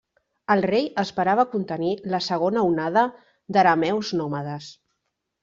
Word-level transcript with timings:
El 0.53 0.63
rei 0.69 0.87
esperava 1.01 1.45
contenir 1.51 1.91
la 2.15 2.21
segona 2.29 2.65
onada 2.71 3.05
d'arameus 3.59 4.13
nòmades. 4.23 4.73